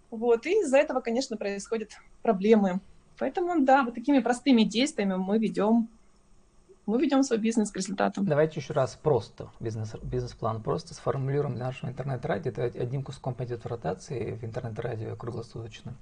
Вот, 0.09 0.45
и 0.45 0.61
из-за 0.61 0.77
этого, 0.77 1.01
конечно, 1.01 1.37
происходят 1.37 1.91
проблемы. 2.23 2.79
Поэтому, 3.17 3.63
да, 3.63 3.83
вот 3.83 3.93
такими 3.93 4.19
простыми 4.19 4.63
действиями 4.63 5.15
мы 5.15 5.37
ведем 5.37 5.87
мы 6.85 7.01
ведем 7.01 7.23
свой 7.23 7.39
бизнес 7.39 7.71
к 7.71 7.77
результатам. 7.77 8.25
Давайте 8.25 8.59
еще 8.59 8.73
раз 8.73 8.97
просто, 9.01 9.49
бизнес, 9.59 9.95
бизнес-план 10.03 10.61
просто 10.61 10.93
сформулируем 10.93 11.55
для 11.55 11.65
нашего 11.65 11.89
интернет-радио. 11.89 12.51
Это 12.51 12.63
одним 12.63 13.03
куском 13.03 13.33
пойдет 13.33 13.63
в 13.63 13.67
ротации 13.67 14.33
в 14.33 14.43
интернет-радио 14.43 15.15
круглосуточно 15.15 15.95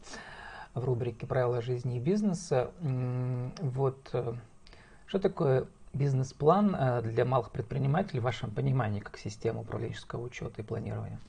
в 0.74 0.84
рубрике 0.84 1.28
«Правила 1.28 1.62
жизни 1.62 1.98
и 1.98 2.00
бизнеса». 2.00 2.72
Вот 2.82 4.10
э, 4.14 4.34
что 5.06 5.20
такое 5.20 5.68
бизнес-план 5.94 6.76
э, 6.76 7.02
для 7.04 7.26
малых 7.26 7.52
предпринимателей 7.52 8.20
в 8.20 8.24
вашем 8.24 8.52
понимании 8.52 9.00
как 9.00 9.18
система 9.18 9.62
управленческого 9.62 10.24
учета 10.24 10.62
и 10.62 10.66
планирования? 10.66 11.20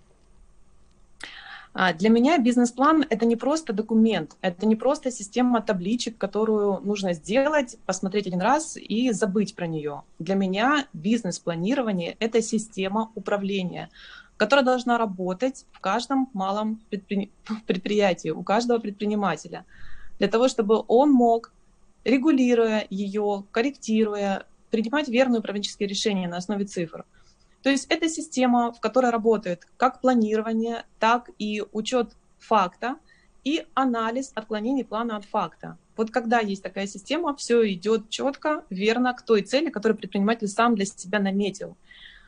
А, 1.76 1.92
для 1.92 2.08
меня 2.08 2.38
бизнес-план— 2.38 3.04
это 3.10 3.26
не 3.26 3.34
просто 3.34 3.72
документ, 3.72 4.36
это 4.40 4.64
не 4.64 4.76
просто 4.76 5.10
система 5.10 5.60
табличек, 5.60 6.16
которую 6.16 6.80
нужно 6.84 7.14
сделать, 7.14 7.76
посмотреть 7.84 8.28
один 8.28 8.40
раз 8.40 8.76
и 8.76 9.10
забыть 9.10 9.56
про 9.56 9.66
нее. 9.66 10.02
Для 10.20 10.36
меня 10.36 10.86
бизнес-планирование— 10.92 12.16
это 12.20 12.40
система 12.42 13.10
управления, 13.16 13.90
которая 14.36 14.64
должна 14.64 14.98
работать 14.98 15.66
в 15.72 15.80
каждом 15.80 16.30
малом 16.32 16.80
предпри... 16.90 17.32
предприятии, 17.66 18.28
у 18.28 18.44
каждого 18.44 18.78
предпринимателя, 18.78 19.64
для 20.20 20.28
того, 20.28 20.46
чтобы 20.46 20.84
он 20.86 21.10
мог, 21.10 21.52
регулируя 22.04 22.86
ее, 22.88 23.42
корректируя, 23.50 24.46
принимать 24.70 25.08
верные 25.08 25.40
управленческие 25.40 25.88
решения 25.88 26.28
на 26.28 26.36
основе 26.36 26.66
цифр. 26.66 27.04
То 27.64 27.70
есть 27.70 27.86
это 27.88 28.10
система, 28.10 28.72
в 28.72 28.80
которой 28.80 29.10
работает 29.10 29.66
как 29.78 30.02
планирование, 30.02 30.84
так 30.98 31.30
и 31.38 31.62
учет 31.72 32.10
факта 32.38 32.96
и 33.42 33.66
анализ 33.72 34.32
отклонений 34.34 34.84
плана 34.84 35.16
от 35.16 35.24
факта. 35.24 35.78
Вот 35.96 36.10
когда 36.10 36.40
есть 36.40 36.62
такая 36.62 36.86
система, 36.86 37.34
все 37.34 37.72
идет 37.72 38.10
четко, 38.10 38.64
верно 38.68 39.14
к 39.14 39.22
той 39.22 39.40
цели, 39.40 39.70
которую 39.70 39.96
предприниматель 39.96 40.46
сам 40.46 40.74
для 40.74 40.84
себя 40.84 41.20
наметил. 41.20 41.74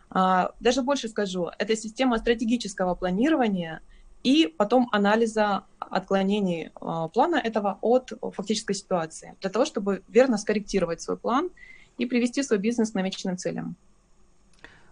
А, 0.08 0.52
даже 0.60 0.80
больше 0.80 1.06
скажу, 1.08 1.50
это 1.58 1.76
система 1.76 2.16
стратегического 2.16 2.94
планирования 2.94 3.82
и 4.22 4.46
потом 4.46 4.88
анализа 4.90 5.64
отклонений 5.78 6.70
а, 6.76 7.08
плана 7.08 7.36
этого 7.36 7.78
от 7.82 8.10
фактической 8.32 8.72
ситуации, 8.72 9.34
для 9.42 9.50
того, 9.50 9.66
чтобы 9.66 10.02
верно 10.08 10.38
скорректировать 10.38 11.02
свой 11.02 11.18
план 11.18 11.50
и 11.98 12.06
привести 12.06 12.42
свой 12.42 12.58
бизнес 12.58 12.92
к 12.92 12.94
намеченным 12.94 13.36
целям. 13.36 13.76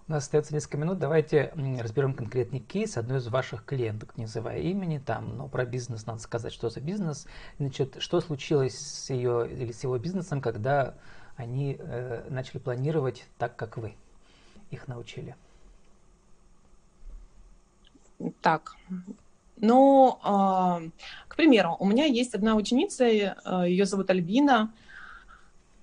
У 0.06 0.12
нас 0.12 0.24
остается 0.24 0.52
несколько 0.52 0.76
минут. 0.76 0.98
Давайте 0.98 1.50
разберем 1.80 2.12
конкретный 2.12 2.58
кейс 2.60 2.98
одной 2.98 3.18
из 3.18 3.28
ваших 3.28 3.64
клиенток, 3.64 4.18
не 4.18 4.24
называя 4.24 4.58
имени 4.58 4.98
там, 4.98 5.38
но 5.38 5.48
про 5.48 5.64
бизнес 5.64 6.04
надо 6.04 6.18
сказать, 6.18 6.52
что 6.52 6.68
за 6.68 6.80
бизнес. 6.80 7.26
Значит, 7.58 7.96
что 8.00 8.20
случилось 8.20 8.78
с 8.78 9.08
ее 9.08 9.48
или 9.50 9.72
с 9.72 9.82
его 9.82 9.96
бизнесом, 9.96 10.42
когда 10.42 10.94
они 11.36 11.78
э, 11.78 12.26
начали 12.28 12.58
планировать 12.58 13.24
так, 13.38 13.56
как 13.56 13.78
вы 13.78 13.94
их 14.70 14.88
научили? 14.88 15.36
Так, 18.42 18.76
ну, 19.56 20.18
э, 20.22 20.90
к 21.28 21.36
примеру, 21.36 21.76
у 21.80 21.86
меня 21.86 22.04
есть 22.04 22.34
одна 22.34 22.56
ученица, 22.56 23.06
э, 23.06 23.34
ее 23.66 23.86
зовут 23.86 24.10
Альбина. 24.10 24.70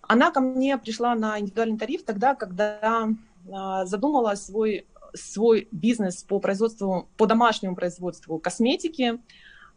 Она 0.03 0.29
ко 0.29 0.41
мне 0.41 0.77
пришла 0.77 1.15
на 1.15 1.39
индивидуальный 1.39 1.79
тариф 1.79 2.05
тогда, 2.05 2.35
когда 2.35 3.09
задумала 3.45 4.35
свой, 4.35 4.85
свой 5.13 5.67
бизнес 5.71 6.23
по 6.23 6.39
производству, 6.39 7.07
по 7.17 7.25
домашнему 7.25 7.75
производству 7.75 8.39
косметики, 8.39 9.19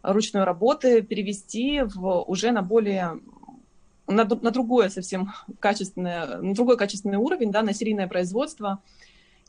ручной 0.03 0.45
работы 0.45 1.03
перевести 1.03 1.83
в, 1.83 2.25
уже 2.27 2.51
на 2.51 2.63
более 2.63 3.21
на, 4.07 4.25
на 4.25 4.51
другое 4.51 4.91
совсем 4.91 5.33
качественное, 5.61 6.39
на 6.39 6.55
другой 6.55 6.77
качественный 6.77 7.17
уровень, 7.17 7.51
да, 7.51 7.63
на 7.63 7.73
серийное 7.73 8.07
производство. 8.07 8.81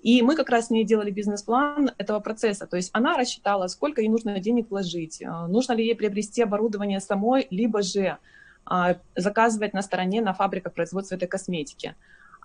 И 0.01 0.21
мы 0.21 0.35
как 0.35 0.49
раз 0.49 0.67
с 0.67 0.69
ней 0.69 0.85
делали 0.85 1.09
бизнес-план 1.09 1.91
этого 1.97 2.19
процесса. 2.19 2.67
То 2.67 2.77
есть 2.77 2.89
она 2.93 3.17
рассчитала, 3.17 3.67
сколько 3.67 4.01
ей 4.01 4.07
нужно 4.07 4.39
денег 4.39 4.69
вложить, 4.69 5.21
а, 5.23 5.47
нужно 5.47 5.73
ли 5.73 5.83
ей 5.83 5.95
приобрести 5.95 6.43
оборудование 6.43 6.99
самой, 6.99 7.47
либо 7.49 7.81
же 7.81 8.17
а, 8.65 8.97
заказывать 9.15 9.73
на 9.73 9.81
стороне, 9.81 10.21
на 10.21 10.33
фабриках 10.33 10.73
производства 10.73 11.15
этой 11.15 11.27
косметики 11.27 11.95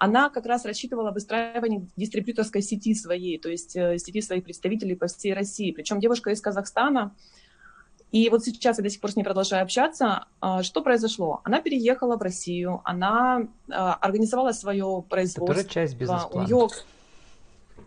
она 0.01 0.31
как 0.31 0.47
раз 0.47 0.65
рассчитывала 0.65 1.11
выстраивание 1.11 1.87
дистрибьюторской 1.95 2.63
сети 2.63 2.95
своей, 2.95 3.39
то 3.39 3.51
есть 3.51 3.77
э, 3.77 3.99
сети 3.99 4.23
своих 4.23 4.45
представителей 4.45 4.97
по 4.97 5.07
всей 5.09 5.35
России. 5.35 5.73
Причем 5.73 6.01
девушка 6.01 6.31
из 6.31 6.41
Казахстана, 6.41 7.15
и 8.11 8.31
вот 8.31 8.43
сейчас 8.43 8.79
я 8.79 8.83
до 8.83 8.89
сих 8.89 8.99
пор 9.03 9.13
с 9.13 9.17
ней 9.17 9.25
продолжаю 9.25 9.63
общаться. 9.63 10.25
А, 10.41 10.63
что 10.63 10.81
произошло? 10.81 11.43
Она 11.45 11.61
переехала 11.61 12.17
в 12.17 12.23
Россию, 12.23 12.81
она 12.85 13.47
а, 13.71 13.93
организовала 13.95 14.53
свое 14.53 15.05
производство. 15.07 15.55
Тоже 15.55 15.69
часть 15.69 15.97
бизнес-плана. 15.97 16.69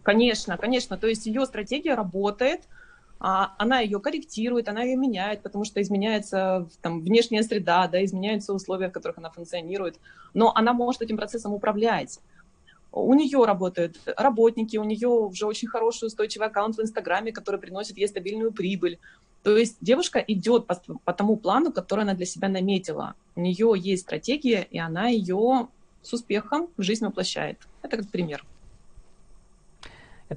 Конечно, 0.03 0.57
конечно. 0.57 0.97
То 0.97 1.07
есть 1.07 1.25
ее 1.25 1.47
стратегия 1.47 1.95
работает, 1.95 2.61
она 3.23 3.79
ее 3.79 4.01
корректирует, 4.01 4.67
она 4.67 4.83
ее 4.83 4.97
меняет, 4.97 5.43
потому 5.43 5.63
что 5.63 5.81
изменяется 5.81 6.67
там, 6.81 6.99
внешняя 6.99 7.41
среда, 7.41 7.87
да, 7.87 8.03
изменяются 8.03 8.53
условия, 8.53 8.89
в 8.89 8.91
которых 8.91 9.17
она 9.17 9.29
функционирует, 9.29 9.97
но 10.33 10.51
она 10.53 10.73
может 10.73 11.01
этим 11.01 11.15
процессом 11.15 11.53
управлять. 11.53 12.19
У 12.91 13.13
нее 13.13 13.45
работают 13.45 13.97
работники, 14.17 14.75
у 14.75 14.83
нее 14.83 15.07
уже 15.07 15.45
очень 15.45 15.69
хороший 15.69 16.07
устойчивый 16.07 16.47
аккаунт 16.47 16.75
в 16.75 16.81
Инстаграме, 16.81 17.31
который 17.31 17.61
приносит 17.61 17.97
ей 17.97 18.09
стабильную 18.09 18.51
прибыль. 18.51 18.99
То 19.41 19.55
есть 19.55 19.77
девушка 19.79 20.19
идет 20.19 20.67
по, 20.67 20.75
по 21.05 21.13
тому 21.13 21.37
плану, 21.37 21.71
который 21.71 22.01
она 22.01 22.15
для 22.15 22.25
себя 22.25 22.49
наметила. 22.49 23.15
У 23.37 23.39
нее 23.39 23.73
есть 23.77 24.03
стратегия, 24.03 24.67
и 24.69 24.79
она 24.79 25.07
ее 25.07 25.69
с 26.01 26.11
успехом 26.11 26.67
в 26.75 26.81
жизнь 26.81 27.05
воплощает. 27.05 27.57
Это 27.81 27.95
как 27.95 28.09
пример. 28.09 28.45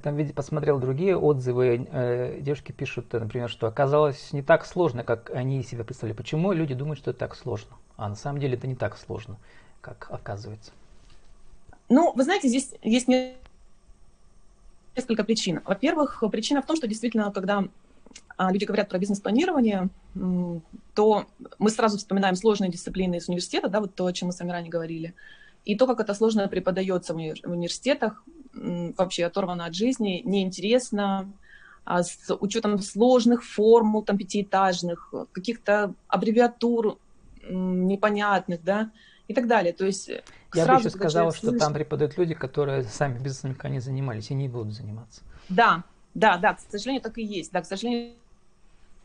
Я 0.05 0.13
виде 0.13 0.35
посмотрел 0.35 0.79
другие 0.79 1.17
отзывы. 1.17 1.89
Э, 1.91 2.39
девушки 2.41 2.73
пишут, 2.73 3.13
например, 3.13 3.49
что 3.49 3.67
оказалось 3.67 4.33
не 4.33 4.43
так 4.43 4.67
сложно, 4.67 5.05
как 5.05 5.31
они 5.31 5.63
себе 5.63 5.85
представляли. 5.85 6.17
Почему 6.17 6.53
люди 6.53 6.75
думают, 6.75 6.99
что 6.99 7.13
это 7.13 7.21
так 7.21 7.35
сложно? 7.35 7.77
А 7.97 8.09
на 8.09 8.15
самом 8.15 8.39
деле 8.41 8.57
это 8.57 8.67
не 8.67 8.75
так 8.75 8.99
сложно, 8.99 9.39
как 9.81 10.09
оказывается. 10.11 10.73
Ну, 11.89 12.13
вы 12.15 12.25
знаете, 12.25 12.49
здесь 12.49 12.75
есть 12.83 13.09
несколько 14.95 15.25
причин. 15.25 15.63
Во-первых, 15.65 16.23
причина 16.31 16.61
в 16.61 16.67
том, 16.67 16.77
что 16.77 16.87
действительно, 16.87 17.33
когда 17.33 17.65
а, 18.37 18.53
люди 18.53 18.65
говорят 18.65 18.91
про 18.91 18.99
бизнес-планирование, 18.99 19.89
то 20.95 21.27
мы 21.59 21.71
сразу 21.71 21.97
вспоминаем 21.97 22.37
сложные 22.37 22.71
дисциплины 22.71 23.17
из 23.17 23.29
университета, 23.29 23.69
да, 23.69 23.81
вот 23.81 23.95
то, 23.95 24.05
о 24.05 24.13
чем 24.13 24.27
мы 24.27 24.33
с 24.33 24.41
вами 24.41 24.51
ранее 24.51 24.71
говорили, 24.71 25.15
и 25.65 25.75
то, 25.75 25.87
как 25.87 26.01
это 26.01 26.13
сложно 26.13 26.47
преподается 26.49 27.15
в 27.15 27.17
университетах, 27.17 28.23
вообще 28.57 29.27
оторвано 29.27 29.67
от 29.67 29.75
жизни, 29.75 30.23
неинтересно, 30.25 31.31
а 31.85 32.03
с 32.03 32.35
учетом 32.41 32.81
сложных 32.81 33.45
формул, 33.45 34.03
там, 34.03 34.19
пятиэтажных, 34.19 35.15
каких-то 35.33 35.95
аббревиатур 36.09 36.99
непонятных, 37.49 38.65
да, 38.65 38.91
и 39.29 39.35
так 39.35 39.47
далее. 39.47 39.73
То 39.73 39.87
есть 39.87 40.09
э, 40.09 40.23
Я 40.55 40.67
бы 40.67 40.75
еще 40.75 40.91
сказал, 40.91 41.33
что 41.33 41.57
там 41.57 41.73
преподают 41.73 42.17
люди, 42.19 42.35
которые 42.35 42.85
сами 42.85 43.19
бизнесом 43.19 43.51
никогда 43.51 43.69
не 43.69 43.81
занимались 43.81 44.31
и 44.31 44.35
не 44.35 44.49
будут 44.49 44.75
заниматься. 44.75 45.23
Да, 45.49 45.85
да, 46.15 46.39
да, 46.39 46.55
к 46.55 46.61
сожалению, 46.61 47.03
так 47.03 47.19
и 47.19 47.23
есть. 47.23 47.53
Да, 47.53 47.61
к 47.61 47.67
сожалению, 47.67 48.15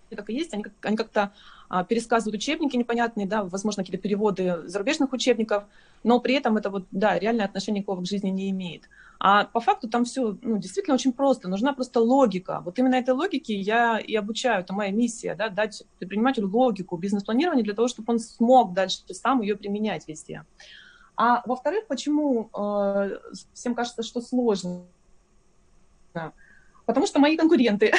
так 0.09 0.29
и 0.29 0.33
есть. 0.33 0.53
Они, 0.53 0.63
как, 0.63 0.73
они 0.81 0.97
как-то 0.97 1.33
пересказывают 1.87 2.35
учебники 2.35 2.75
непонятные, 2.75 3.25
да, 3.27 3.43
возможно, 3.43 3.83
какие-то 3.83 4.01
переводы 4.01 4.63
зарубежных 4.65 5.13
учебников, 5.13 5.63
но 6.03 6.19
при 6.19 6.35
этом 6.35 6.57
это 6.57 6.69
вот, 6.69 6.85
да, 6.91 7.17
реальное 7.17 7.45
отношение 7.45 7.79
никакого 7.79 8.01
к 8.01 8.07
жизни 8.07 8.29
не 8.29 8.49
имеет. 8.49 8.89
А 9.19 9.45
по 9.45 9.59
факту 9.59 9.87
там 9.87 10.03
все 10.03 10.37
ну, 10.41 10.57
действительно 10.57 10.95
очень 10.95 11.13
просто, 11.13 11.47
нужна 11.47 11.73
просто 11.73 11.99
логика. 11.99 12.61
Вот 12.65 12.79
именно 12.79 12.95
этой 12.95 13.13
логике 13.13 13.53
я 13.53 13.99
и 13.99 14.15
обучаю, 14.15 14.61
это 14.61 14.73
моя 14.73 14.91
миссия, 14.91 15.35
да, 15.35 15.49
дать 15.49 15.83
предпринимателю 15.99 16.49
логику 16.49 16.97
бизнес-планирования 16.97 17.63
для 17.63 17.75
того, 17.75 17.87
чтобы 17.87 18.11
он 18.13 18.19
смог 18.19 18.73
дальше 18.73 19.01
сам 19.13 19.41
ее 19.41 19.55
применять 19.55 20.07
везде. 20.07 20.43
А 21.15 21.43
во-вторых, 21.45 21.85
почему 21.87 22.49
э, 22.53 23.17
всем 23.53 23.75
кажется, 23.75 24.01
что 24.01 24.21
сложно? 24.21 24.85
Потому 26.91 27.07
что 27.07 27.19
мои 27.19 27.37
конкуренты 27.37 27.93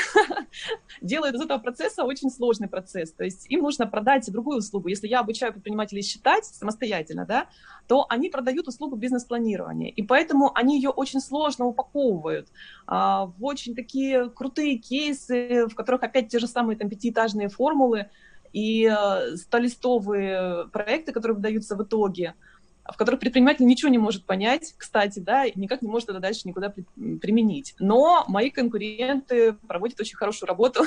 делают 1.01 1.35
из 1.35 1.41
этого 1.41 1.59
процесса 1.59 2.05
очень 2.05 2.31
сложный 2.31 2.69
процесс. 2.69 3.13
То 3.13 3.25
есть 3.25 3.51
им 3.51 3.61
нужно 3.63 3.87
продать 3.87 4.31
другую 4.31 4.59
услугу. 4.59 4.89
Если 4.89 5.09
я 5.09 5.21
обучаю 5.21 5.53
предпринимателей 5.53 6.03
считать 6.03 6.45
самостоятельно, 6.45 7.25
да, 7.25 7.47
то 7.89 8.05
они 8.11 8.29
продают 8.29 8.69
услугу 8.69 8.97
бизнес-планирования. 8.97 9.91
И 9.91 10.03
поэтому 10.03 10.53
они 10.55 10.77
ее 10.77 10.91
очень 10.91 11.21
сложно 11.21 11.65
упаковывают 11.65 12.49
а, 12.87 13.27
в 13.27 13.45
очень 13.45 13.75
такие 13.75 14.29
крутые 14.29 14.77
кейсы, 14.77 15.67
в 15.67 15.75
которых 15.75 16.03
опять 16.03 16.29
те 16.29 16.39
же 16.39 16.47
самые 16.47 16.77
там 16.77 16.91
пятиэтажные 16.91 17.49
формулы 17.49 18.11
и 18.53 18.87
а, 18.87 19.37
столистовые 19.37 20.69
проекты, 20.69 21.13
которые 21.13 21.37
выдаются 21.37 21.77
в 21.77 21.83
итоге– 21.83 22.35
в 22.91 22.97
которых 22.97 23.21
предприниматель 23.21 23.65
ничего 23.65 23.91
не 23.91 23.99
может 23.99 24.25
понять, 24.25 24.75
кстати, 24.77 25.21
да, 25.21 25.45
и 25.45 25.59
никак 25.59 25.83
не 25.83 25.89
может 25.89 26.09
это 26.09 26.19
дальше 26.19 26.49
никуда 26.49 26.73
применить. 26.97 27.75
Но 27.79 28.25
мои 28.27 28.51
конкуренты 28.51 29.53
проводят 29.69 30.01
очень 30.01 30.17
хорошую 30.17 30.49
работу, 30.49 30.83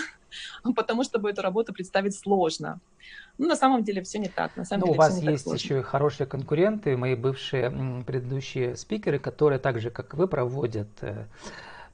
потому 0.76 1.04
что 1.04 1.26
эту 1.28 1.42
работу 1.42 1.74
представить 1.74 2.16
сложно. 2.16 2.80
Ну, 3.38 3.48
на 3.48 3.56
самом 3.56 3.84
деле 3.84 4.02
все 4.02 4.20
не 4.20 4.28
так. 4.28 4.56
На 4.58 4.66
самом 4.66 4.82
ну, 4.82 4.88
деле, 4.88 4.96
у 4.96 5.02
вас 5.02 5.22
есть 5.22 5.48
еще 5.52 5.80
и 5.80 5.84
хорошие 5.84 6.28
конкуренты, 6.28 6.98
мои 6.98 7.16
бывшие 7.16 8.04
предыдущие 8.06 8.76
спикеры, 8.76 9.20
которые 9.20 9.60
так 9.60 9.80
же, 9.80 9.90
как 9.90 10.14
вы, 10.16 10.28
проводят 10.28 10.90
э, 11.02 11.26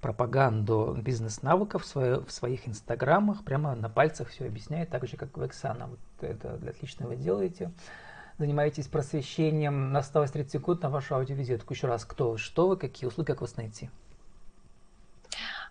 пропаганду 0.02 0.98
бизнес-навыков 1.00 1.86
в, 1.94 2.26
в 2.26 2.32
своих 2.32 2.68
инстаграмах, 2.68 3.44
прямо 3.44 3.76
на 3.76 3.90
пальцах 3.90 4.30
все 4.30 4.46
объясняют, 4.46 4.90
так 4.90 5.08
же, 5.08 5.16
как 5.16 5.38
вы, 5.38 5.46
Оксана. 5.46 5.88
Вот 5.88 6.00
это 6.22 6.60
отлично 6.68 7.08
вы 7.08 7.16
делаете 7.16 7.72
занимаетесь 8.42 8.88
просвещением. 8.88 9.96
Осталось 9.96 10.32
30 10.32 10.52
секунд 10.52 10.82
на 10.82 10.90
вашу 10.90 11.16
аудиовизитку. 11.16 11.74
Еще 11.74 11.88
раз, 11.88 12.06
кто 12.06 12.32
вы, 12.32 12.38
что 12.40 12.68
вы, 12.68 12.76
какие 12.76 13.08
услуги, 13.08 13.28
как 13.28 13.42
вас 13.42 13.56
найти? 13.56 13.90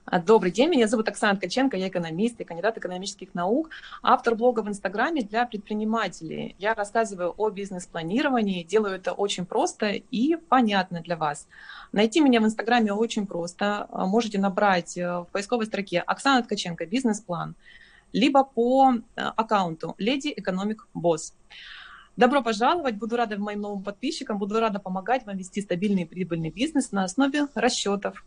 А, 0.04 0.20
добрый 0.20 0.52
день, 0.52 0.68
меня 0.70 0.86
зовут 0.86 1.08
Оксана 1.08 1.36
Ткаченко, 1.36 1.76
я 1.76 1.88
экономист 1.88 2.40
и 2.40 2.44
кандидат 2.44 2.78
экономических 2.78 3.34
наук, 3.34 3.70
автор 4.02 4.34
блога 4.34 4.60
в 4.60 4.68
Инстаграме 4.68 5.22
для 5.22 5.46
предпринимателей. 5.46 6.54
Я 6.58 6.74
рассказываю 6.74 7.34
о 7.36 7.50
бизнес-планировании, 7.50 8.62
делаю 8.62 8.94
это 8.94 9.12
очень 9.12 9.46
просто 9.46 9.86
и 9.88 10.36
понятно 10.36 11.00
для 11.00 11.16
вас. 11.16 11.48
Найти 11.90 12.20
меня 12.20 12.40
в 12.40 12.44
Инстаграме 12.44 12.92
очень 12.92 13.26
просто. 13.26 13.88
А, 13.90 14.06
можете 14.06 14.38
набрать 14.38 14.96
э, 14.96 15.20
в 15.20 15.26
поисковой 15.32 15.66
строке 15.66 16.00
Оксана 16.00 16.42
Ткаченко 16.42 16.86
«Бизнес-план», 16.86 17.56
либо 18.12 18.44
по 18.44 18.92
э, 18.94 19.20
аккаунту 19.20 19.96
«Леди 19.98 20.32
Экономик 20.36 20.86
Босс». 20.94 21.34
Добро 22.20 22.42
пожаловать, 22.42 22.96
буду 22.96 23.16
рада 23.16 23.38
моим 23.38 23.62
новым 23.62 23.82
подписчикам, 23.82 24.36
буду 24.36 24.60
рада 24.60 24.78
помогать 24.78 25.24
вам 25.24 25.38
вести 25.38 25.62
стабильный 25.62 26.02
и 26.02 26.04
прибыльный 26.04 26.50
бизнес 26.50 26.92
на 26.92 27.04
основе 27.04 27.48
расчетов. 27.54 28.22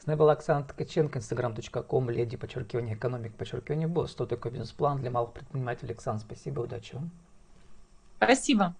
С 0.00 0.06
нами 0.06 0.18
была 0.18 0.32
Оксана 0.32 0.64
Ткаченко, 0.64 1.20
instagram.com, 1.20 2.10
леди, 2.10 2.36
подчеркивание, 2.36 2.96
экономик, 2.96 3.34
подчеркивание, 3.34 3.86
босс. 3.86 4.10
Что 4.10 4.26
такое 4.26 4.50
бизнес-план 4.50 4.98
для 4.98 5.12
малых 5.12 5.32
предпринимателей? 5.32 5.94
Оксана, 5.94 6.18
спасибо, 6.18 6.62
удачи 6.62 6.96
вам. 6.96 7.12
Спасибо. 8.16 8.74